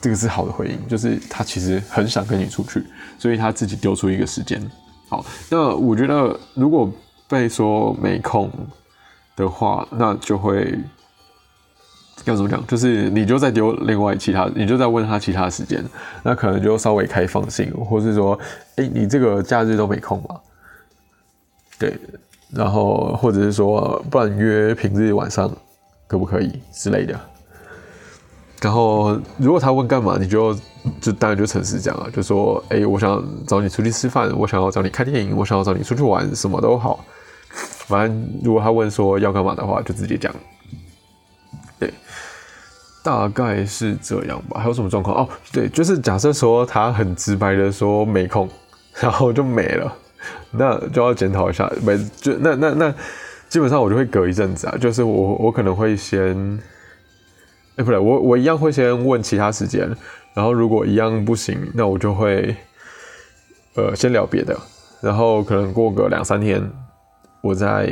[0.00, 2.83] 这个是好的回应，就是他其实很想跟你出去，
[3.18, 4.59] 所以他自己丢出一个时间。
[5.11, 6.90] 好，那我觉得如果
[7.28, 8.50] 被说没空。
[9.35, 10.78] 的话，那就会
[12.26, 12.64] 要怎么讲？
[12.66, 15.83] 就是你就再丢另外其他，你就再问他其他时间，
[16.22, 18.38] 那可能就稍微开放性，或是说，
[18.76, 20.38] 哎，你这个假日都没空吗？
[21.78, 21.98] 对，
[22.54, 25.50] 然后或者是说，不然约平日晚上
[26.06, 27.18] 可不可以之类的。
[28.60, 30.54] 然后如果他问干嘛，你就
[31.00, 37.04] 就当然就诚实讲啊，就说，哎，我想找你出去吃饭，我想要找你看电影，我想要找你出去玩，什么都好。
[37.88, 40.32] 反正如果他问说要干嘛的话，就直接讲。
[41.78, 41.92] 对，
[43.02, 44.60] 大概是这样吧。
[44.60, 45.24] 还有什么状况？
[45.24, 48.48] 哦，对，就是假设说他很直白的说没空，
[49.00, 49.92] 然后就没了，
[50.52, 51.70] 那就要检讨一下。
[51.82, 52.94] 没，就那那那，
[53.48, 54.76] 基本上我就会隔一阵子啊。
[54.80, 56.58] 就是我我可能会先，
[57.76, 59.88] 哎，不对，我我一样会先问其他时间，
[60.35, 62.56] 然后如果一样不行，那我就会
[63.74, 64.56] 呃先聊别的，
[65.00, 66.62] 然后可能过个两三天。
[67.44, 67.90] 我再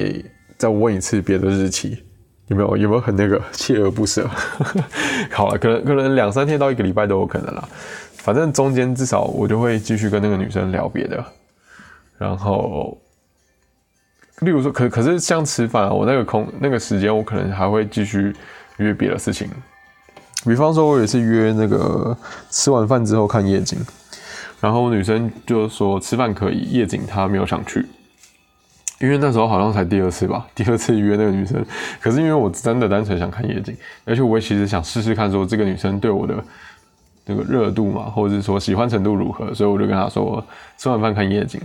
[0.57, 2.05] 再问一次别的日期，
[2.47, 4.25] 有没有有没有很那个 锲而不舍？
[5.33, 7.69] 好了，可能可能两三天到一个礼拜都有可能啦。
[8.15, 11.25] 反正中间至少我就会继续跟那个女生聊别的。
[12.21, 12.99] 然后，
[14.41, 18.37] 例如说，可可是像吃饭，我那个空那个时间，我可能还会继续
[18.77, 19.49] 约别的事情。
[20.45, 22.15] 比方说，我也是约那个
[22.51, 23.79] 吃完饭之后看夜景，
[24.61, 27.87] 然后女生就说吃饭可以，夜景她没有想去。
[29.01, 31.65] 因为那时候好像才第二次吧，第二次约那个女生，
[32.03, 36.35] 可是因为我真的单纯想看夜景，而且我其实想试试看说这个女生对我的
[37.25, 40.45] 那个热度嘛，或者是说喜欢程度如何，所以我就跟她说
[40.77, 41.59] 吃完饭看夜景，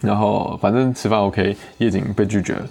[0.00, 2.66] 然后反正吃饭 OK，夜景被拒绝了，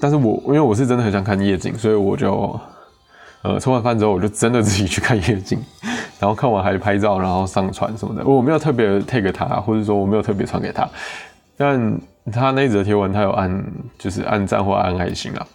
[0.00, 2.58] 但是我因为我是真的很想看夜景，所以我就
[3.42, 5.58] 呃吃完饭之后我就真的自己去看夜景，
[6.20, 10.88] 然后看完还拍照，然后上传什么的，我没有特别 take 她，或者说我没有特别传给她，
[11.56, 11.98] 但。
[12.32, 13.64] 他那则贴文，他有按
[13.98, 15.46] 就是按赞或按爱心啊，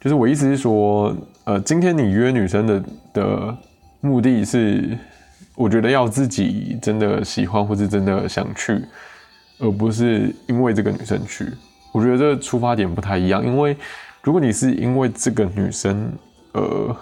[0.00, 2.82] 就是我意思是说，呃，今天你约女生的
[3.12, 3.56] 的
[4.00, 4.96] 目的是，
[5.54, 8.82] 我觉得要自己真的喜欢或是真的想去，
[9.58, 11.52] 而不是因为这个女生去。
[11.92, 13.76] 我觉得这个出发点不太一样，因为
[14.22, 16.12] 如果你是因为这个女生
[16.52, 16.96] 呃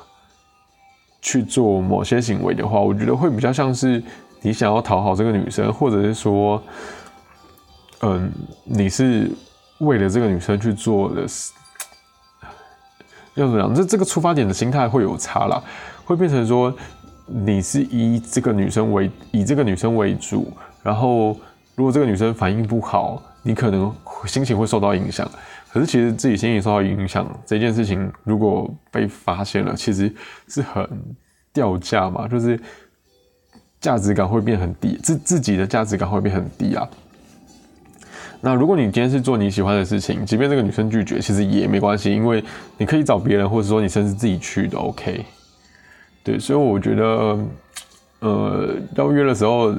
[1.20, 4.02] 去做某些行为的话，我觉得会比较像是
[4.40, 6.62] 你想要讨好这个女生，或者是说。
[8.04, 8.32] 嗯，
[8.64, 9.30] 你是
[9.78, 11.24] 为了这个女生去做的，
[13.34, 13.72] 要怎么样？
[13.72, 15.62] 这这个出发点的心态会有差啦，
[16.04, 16.74] 会变成说
[17.26, 21.36] 你是以这个女生为以这个女生为主，然后
[21.82, 23.92] 如果这个女生反应不好，你可能
[24.24, 25.28] 心情会受到影响。
[25.72, 30.14] 可是其实自己心情受到影响这件事情，如果被发现了，其实
[30.46, 30.88] 是很
[31.52, 32.56] 掉价嘛，就是
[33.80, 36.88] 价值感会变很低，自自己的价值感会变很低啊。
[38.40, 42.44] 那如果你今天是做你喜欢的事情，即便这个女生拒绝，其实也没关系，因为
[42.78, 45.24] 你可以找别人，或者说你甚至自己去都 OK。
[46.22, 47.36] 对，所以我觉得
[48.20, 49.74] 呃邀约的时候，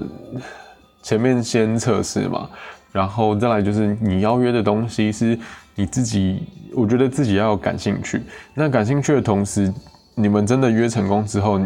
[1.04, 2.50] 前面先测试嘛，
[2.92, 5.38] 然后再来就是你邀约的东西是
[5.76, 6.42] 你自己，
[6.74, 8.22] 我觉得自己要有感兴趣。
[8.56, 9.72] 那感兴趣的同时，
[10.16, 11.60] 你们真的约成功之后，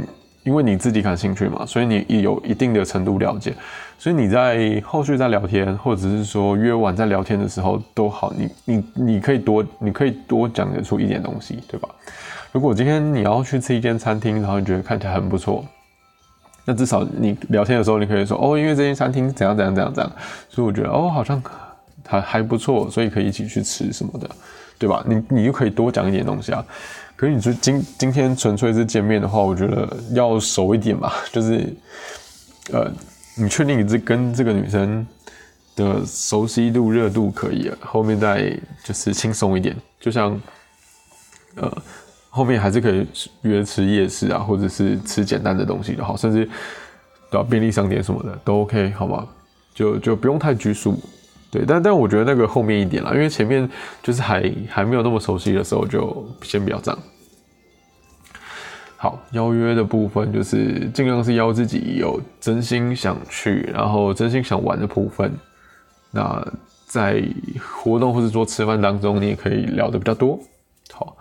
[0.44, 3.54] 因为你自己感兴趣嘛，所以你也有一定的程度了解，
[4.00, 11.88] 所以你在后续在聊天，或者是说约完在聊天的时候都好，你你你可以多你可以多讲得出一点东西，对吧？
[12.54, 15.66] 如果今天你要去吃一间餐厅，然后你觉得看起来很不错，
[16.70, 20.12] 那至少你聊天的时候你可以说哦，因为这间餐厅怎样怎样怎样怎样，
[20.50, 21.42] 所以我觉得哦好像
[22.06, 24.30] 还还不错，所以可以一起去吃什么的，
[24.78, 25.02] 对吧？
[25.08, 26.62] 你你就可以多讲一点东西啊。
[27.16, 31.74] 可是你说今今天纯粹是见面的话，我觉得要熟一点吧，就是
[32.74, 32.92] 呃，
[33.38, 35.08] 你确定你这跟这个女生
[35.74, 38.52] 的熟悉度、热度可以，后面再
[38.84, 40.38] 就是轻松一点，就像
[41.56, 41.72] 呃。
[42.38, 43.08] 后面还是可以
[43.42, 46.48] 约吃夜市啊，或者是吃简单的东西就好，甚至
[47.32, 49.28] 到便利商店什么的都 OK，好吗？
[49.74, 51.00] 就就不用太拘束，
[51.52, 51.66] 对。
[51.66, 53.68] 但但我觉得那个后面一点啦，因为前面
[54.04, 57.00] 就是还还没有那么熟悉的时候，就先不要这样。
[58.96, 65.32] 好，邀约的部分就是尽量是邀自己有真心想去，然后真心想玩的部分。
[66.12, 66.48] 那
[66.86, 67.22] 在
[67.60, 70.40] 活动或者说吃饭当中，你也可以聊的比较多。
[70.92, 71.18] 好。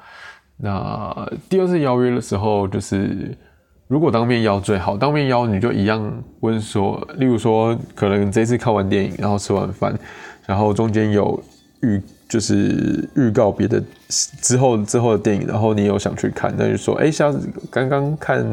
[0.59, 3.37] 那第二次邀约的时候，就是
[3.89, 9.95] 如果当面邀最好，当面邀你就一样问说，例如说可能这次看完电影，然后吃完饭，
[10.47, 11.39] 然后中间有
[11.83, 18.45] 预就是预告别的之后之后的电影，然后你有想去看，那就说，哎，下次刚刚看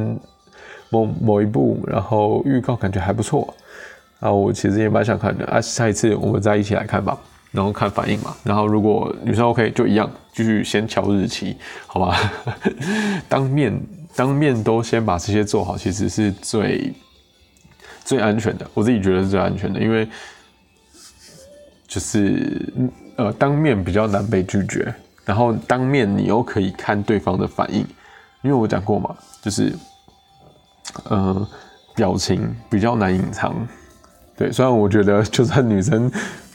[0.89, 3.53] 某某一部，然后预告感觉还不错，
[4.19, 7.17] 啊，我其实也蛮想看的，啊，下一次我们再一起来看吧。
[7.53, 12.17] 然后看反应嘛，然后如果女生 OK 就一样，继续先敲日期，好吧？
[13.29, 13.79] 当面
[14.15, 16.91] 当面都先把这些做好，其实是最
[18.03, 18.67] 最安全的。
[18.73, 20.09] 我自己觉得是最安全的，因为
[21.87, 22.59] 就是
[23.17, 24.91] 呃当面比较难被拒绝，
[25.23, 27.81] 然后当面你又可以看对方的反应，
[28.41, 29.71] 因为我讲过嘛，就是
[31.03, 31.47] 呃
[31.93, 33.55] 表情比较难隐藏。
[34.35, 36.11] 对，虽然我觉得就算女生。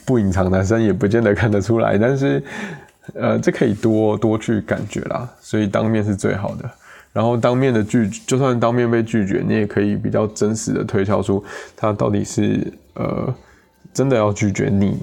[0.09, 2.43] 不隐藏，男生也不见得看得出来，但是，
[3.13, 6.67] 呃，这可以多多去感觉啦，所以当面是最好的。
[7.13, 11.43] 然后当面的拒，就算当面被拒绝，你也可以比较真实的推敲出
[11.77, 13.31] 他到底是呃
[13.93, 14.97] 真的要拒绝你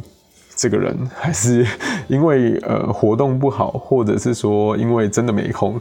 [0.57, 1.65] 这个人，还是
[2.09, 5.79] 因为呃活动不好，或者是说因为真的没空，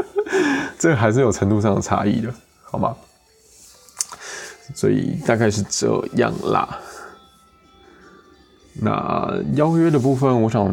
[0.80, 2.32] 这还是有程度上的差异的，
[2.64, 2.96] 好吗？
[4.74, 6.80] 所以大概是这样啦。
[8.80, 10.70] 那邀约的部分，我想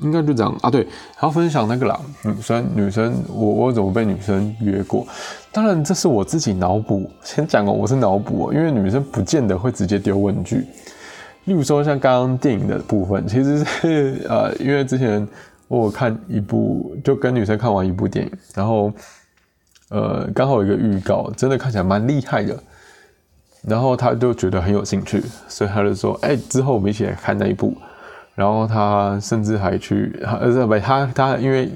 [0.00, 0.70] 应该就这样啊。
[0.70, 2.00] 对，还要分享那个啦。
[2.22, 5.06] 女生，女生，我我怎么被女生约过？
[5.52, 7.10] 当然，这是我自己脑补。
[7.22, 10.66] 先讲哦，我是脑补哦，因为女生不见得会直接丢问句。
[11.44, 15.26] 例如说，像刚刚电影的部分，其实是 呃，因为之前
[15.66, 18.92] 我看一部，就跟女生看完一部电影，然后
[19.90, 22.56] 呃，刚好有一个预告，真的看起来蛮厉害的。
[23.68, 27.76] 然后他就觉得很有兴趣，所以他就说：“哎，之后我们一起来看那一部。”
[28.34, 31.70] 然后他甚至还去，呃，不，他他因为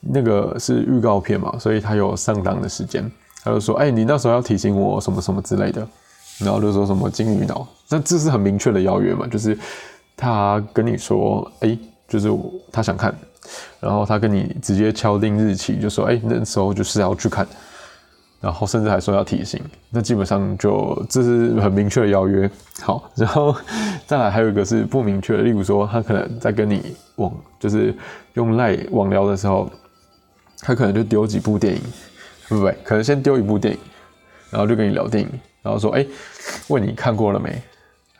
[0.00, 3.10] 那个是预告片嘛，所以他有上档的时间。
[3.44, 5.86] 他就说：“哎，你那时候要提醒我什么什么之类的。”
[6.38, 9.56] 然后就说什么金鱼脑，那这是很明确的邀约嘛，就是
[10.16, 12.30] 他跟你说：“哎，就是
[12.72, 13.14] 他想看。”
[13.80, 17.46] 然后他跟你直接敲定日期，就说：“哎，那时候就是要去看。”
[18.40, 22.48] 然后甚至还说要提醒，那基本上就这是很明确的邀约。
[22.82, 23.54] 好，然后
[24.06, 27.94] 再来还有一个是不明确的，例如说他可能在跟你网，就是
[28.34, 29.68] 用赖网聊的时候，
[30.60, 31.80] 他可能就丢几部电影，
[32.48, 33.80] 对不不，可能先丢一部电影，
[34.50, 35.28] 然后就跟你聊电影，
[35.62, 36.06] 然后说，哎，
[36.68, 37.60] 问你看过了没？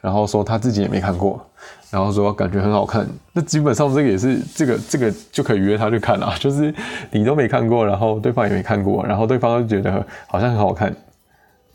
[0.01, 1.45] 然后说他自己也没看过。
[1.91, 6.75] 然后说感觉很好看，那基本上这个也是这个这个就可以约他去看了， 就是
[7.11, 10.95] 你都没看过，然后对方也没看过，然后对方就觉得好像很好看。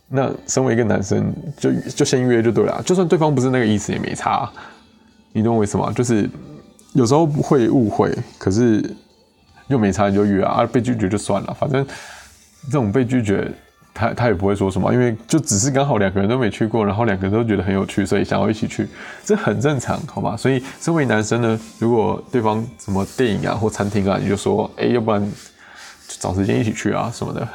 [0.10, 4.48] 那身为一个男生，就就先约就对了，就算对方不是那个意思也没差。
[5.32, 5.92] 你懂我意思吗？
[5.96, 6.30] 就是
[6.94, 8.84] 有时候会误会，可是
[9.68, 11.84] 又没差你就约啊，被拒绝就算了，反正
[12.66, 13.52] 这种被拒绝。
[13.94, 18.88] 他他也不会说什么，因为就只是刚好两个人都没去过，然后两个人都觉得很有趣，所以想要一起去，
[19.24, 20.36] 这很正常，好吧？
[20.36, 25.32] 所以身为男生呢，如果对方什么电影啊或餐厅啊，你就说，哎，要不然
[26.08, 27.48] 找时间一起去啊什么的。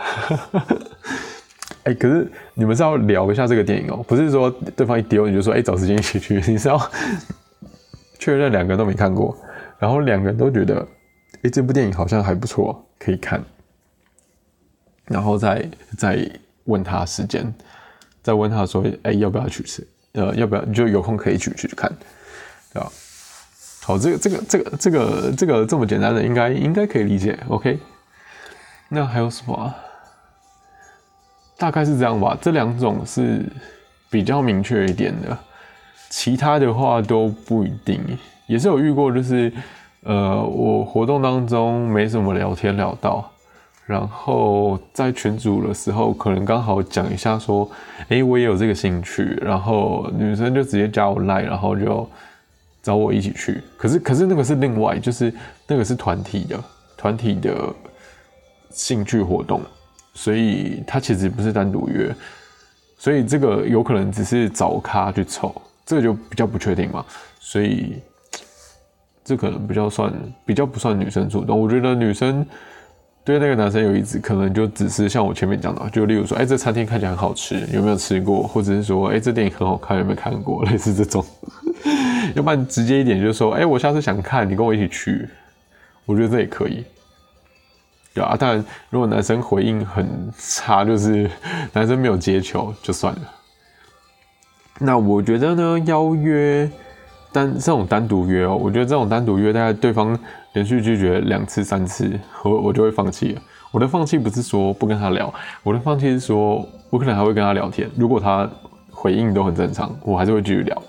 [1.84, 6.80] 哎，可是你们是要聊一下这个电影哦，不是说对方一丢你就说，哎，找时间一起去，你是要
[8.18, 9.36] 确认两个人都没看过，
[9.78, 10.86] 然后两个人都觉得，
[11.42, 13.42] 哎，这部电影好像还不错，可以看。
[15.08, 16.30] 然后再再
[16.64, 17.52] 问他时间，
[18.22, 19.86] 再问他说，哎，要不要去吃？
[20.12, 20.62] 呃，要不要？
[20.62, 21.90] 你就有空可以去去看，
[22.72, 22.90] 对吧？
[23.82, 27.38] 好，这个这个这个这个这个这么简单的，应该应该可以理解。
[27.48, 27.78] OK，
[28.88, 29.74] 那还有什么？
[31.56, 32.36] 大概是这样吧。
[32.40, 33.44] 这两种是
[34.10, 35.36] 比较明确一点的，
[36.10, 38.00] 其他的话都不一定。
[38.46, 39.52] 也是有遇过，就是
[40.02, 43.30] 呃，我活动当中没什么聊天聊到，
[43.88, 47.68] 然后在群组的时候，可能刚好讲一下说，
[48.08, 52.08] 哎，我也有这个兴趣，然后女生就直接加我赖，然后就。
[52.80, 55.34] 找我一起去，可是可是那个是另外，就是
[55.66, 56.64] 那个是团体的
[56.96, 57.74] 团体的
[58.70, 59.60] 兴趣活动，
[60.14, 62.14] 所以他其实不是单独约，
[62.96, 67.04] 所以这个有可能只是找咖去凑，这个就比较不确定嘛，
[67.40, 67.98] 所以
[69.22, 70.10] 这可能比较算
[70.46, 72.46] 比较不算女生主动，我觉得女生
[73.28, 78.42] 对那个男生有意思，可能就只是像我前面讲的，就例如说，哎，这餐厅看起来很好吃，有没有吃过？
[78.42, 80.64] 或者是说，哎，这电影很好看，有没有看过？
[80.70, 81.22] 类似这种。
[82.34, 85.28] 要不然直接一点，就是说，哎，我下次想看，你跟我一起去，
[86.06, 86.82] 我觉得这也可以，
[88.14, 88.34] 对啊。
[88.34, 90.08] 当然，如果男生回应很
[90.38, 91.30] 差，就是
[91.74, 93.20] 男生没有接球，就算了。
[94.78, 96.70] 那我觉得呢，邀约
[97.30, 100.18] 单这种单独约哦，我觉得这种单独约，大概对方
[100.52, 102.10] 连续拒绝两次、三次，
[102.42, 103.42] 我我就会放弃了。
[103.70, 105.32] 我的放弃不是说不跟他聊，
[105.62, 107.90] 我的放弃是说，我可能还会跟他聊天。
[107.96, 108.48] 如果他
[108.90, 110.82] 回应都很正常，我还是会继续聊。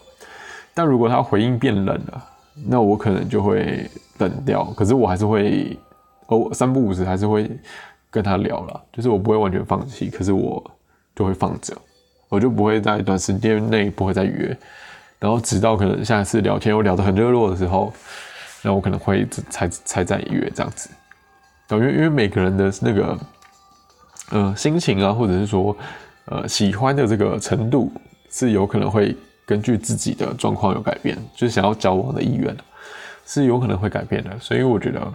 [0.73, 2.23] 但如果他回应变冷了，
[2.67, 3.89] 那我可能就会
[4.19, 4.63] 冷掉。
[4.77, 5.77] 可是我还是会，
[6.27, 7.51] 哦，三不五时还是会
[8.09, 10.63] 跟他聊了，就是我不会完全放弃，可是我
[11.13, 11.75] 就会放着，
[12.29, 14.57] 我就不会在短时间内不会再约，
[15.19, 17.91] 然后直到可能下一次聊天我聊得很热络的时候，
[18.61, 20.89] 那我可能会才才再约这样子。
[21.69, 23.17] 因为因为每个人的那个
[24.31, 25.75] 呃心情啊，或者是说
[26.25, 27.91] 呃喜欢的这个程度
[28.29, 29.15] 是有可能会。
[29.49, 32.55] 根据自己的状况有改变，就是想要交往的意愿
[33.25, 34.29] 是有可能会改变的。
[34.39, 35.13] 所以我觉得，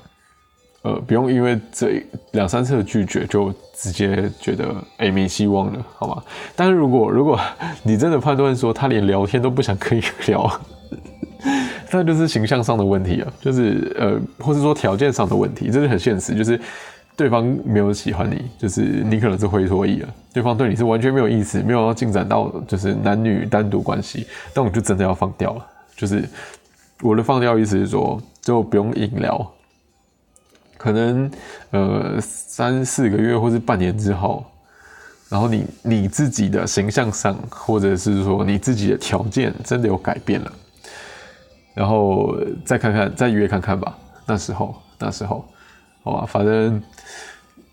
[0.82, 6.20] 呃，不用因为这两三次的拒绝就直接觉得哎没希望了，好吗？
[6.56, 7.38] 但是如果如果
[7.84, 10.60] 你真的判断说他连聊天都不想跟你聊，
[11.94, 16.60] 那就是形象上的问题了，就是呃，或是说条件上的问题，这是很现实，就是。
[17.16, 20.08] 对方没有喜欢你，就是你可能是会脱意了。
[20.32, 25.64] 对方对你是完全没有意思，没有要进展到就是男女单独关系，但我就真的要放掉了。
[25.94, 26.28] 就是
[27.02, 29.48] 我的放掉意思是说，就不用硬聊。
[30.76, 31.30] 可能
[31.70, 34.44] 呃三四个月或是半年之后，
[35.28, 40.52] 然后你你自己的形象上，或者是说你自己的条件真的有改变了，
[41.74, 43.94] 然后再看看再约看看吧。
[44.24, 45.44] 那时候那时候。
[46.06, 46.82] 好吧，反正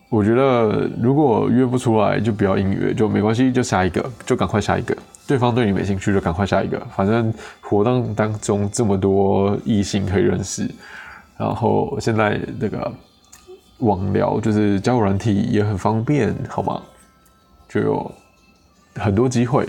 [0.08, 4.96] 我觉得如果约不出来，就不要硬约，就没关系，就下一个，就赶快下一个。
[5.28, 6.80] 对方对你没兴趣，就赶快下一个。
[6.96, 10.66] 反正活动当中这么多异性可以认识，
[11.38, 12.90] 然后现在那个
[13.80, 16.82] 网聊就是交友软体也很方便，好吗？
[17.68, 18.12] 就有
[18.96, 19.68] 很多机会，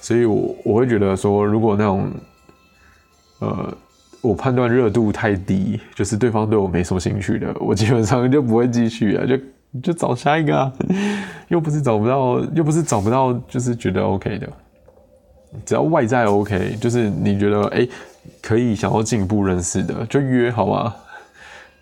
[0.00, 2.12] 所以我我会觉得说，如果那种
[3.40, 3.76] 呃。
[4.22, 9.36] 我判断热度太低，就是对方对我没什么兴趣的，我基本上就不会继续啊，就
[9.82, 10.72] 就找下一个啊，
[11.48, 14.48] 又不是找不到，又不是找不到，就是觉得 OK 的，
[15.66, 17.86] 只要外在 OK，就是你觉得哎
[18.40, 20.94] 可以想要进一步认识的，就约好吗？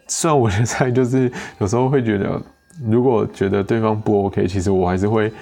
[0.09, 1.30] 虽然我现在就是
[1.61, 2.42] 有时候会觉得，
[2.84, 5.32] 如果觉得对方不 OK，其实我还是会。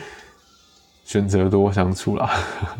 [1.11, 2.30] 选择多相处啦，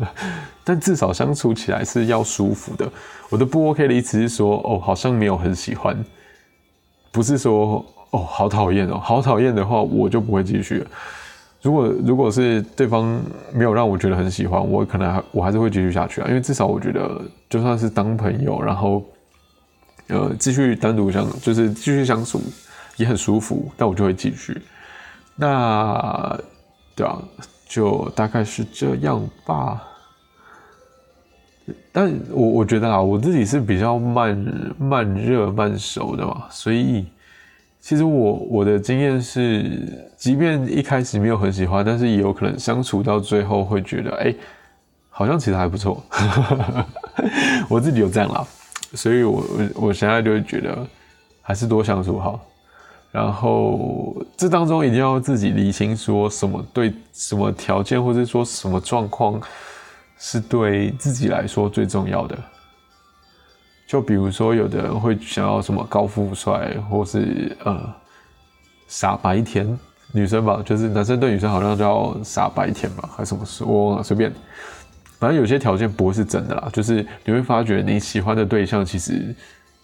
[0.63, 2.89] 但至少相处起来是要舒服的。
[3.29, 6.01] 我的不 OK 的意思是说，哦，好像没有很喜欢，
[7.11, 10.87] 不是说哦好讨厌哦，好讨厌的话我就不会继续。
[11.61, 13.21] 如果如果是对方
[13.51, 19.03] 没有让我觉得很喜欢，我可能我还是会继续下去啊，因为至少我觉得就算是当朋友，然后
[20.07, 22.41] 呃继续单独相就是继续相处
[22.95, 24.61] 也很舒服，但我就会继续。
[25.35, 26.39] 那
[26.95, 27.21] 对啊。
[27.71, 29.81] 就大概是这样吧，
[31.89, 34.37] 但我我觉得啊，我自己是比较慢
[34.77, 37.05] 慢热慢熟的嘛，所以
[37.79, 44.35] 其实我我的经验是，即便一开始没有很喜欢，但是也有可能相处到最后会觉得，哎，
[45.09, 46.03] 好像其实还不错，
[47.69, 48.45] 我自己有这样啦，
[48.95, 50.85] 所以我我我现在就会觉得，
[51.41, 52.37] 还是多相处好。
[53.11, 59.39] 然后这当中一定要自己理清，说什么对什么条件，或者说什么状况
[60.17, 62.37] 是对自己来说最重要的。
[63.85, 67.93] 就比如说，有的人会想要什么高富帅，或是呃
[68.87, 69.77] 傻白甜，
[70.13, 74.31] 女生吧，就是男生对女生好像叫傻白甜吧，还是什么事，我忘了，随便。
[75.19, 79.35] 反正有些条件不会是真的啦，就是你会发觉你喜欢的对象，其实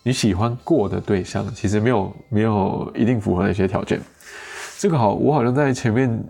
[0.08, 4.00] 你喜欢过的对象，其实没有没有一定符合那些条件。
[4.80, 6.24] 这个好，我好像在前面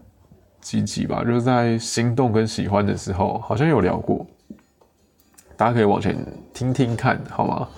[0.59, 4.25] 几集吧，就是在心动跟喜欢的时候，好像有聊过，
[5.55, 6.17] 大家可以往前
[6.55, 7.69] 听听看好吗？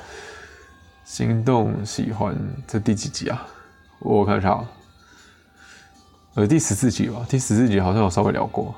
[1.04, 2.34] 心动喜欢
[2.66, 3.45] 这第几集啊？
[4.00, 4.58] 我看一下。
[6.36, 8.74] 呃，第十四集吧，第十四集好像有稍微聊过。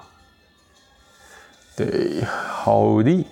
[1.78, 3.28] 对，好的。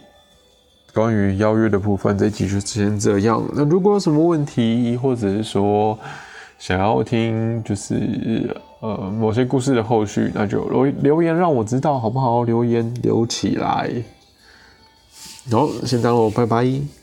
[0.94, 3.44] 关于邀约的部分，这集就先这样。
[3.54, 5.98] 那如果有什么问题，或者是说
[6.58, 12.44] 想要听，就是呃某些故事的后续，那就留留言让我知道，好不好？
[12.44, 13.92] 留言留起来。
[15.52, 16.99] 好，先这样喽，拜拜。